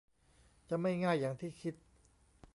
[0.69, 1.73] จะไม่ง่ายอย่างที่คิด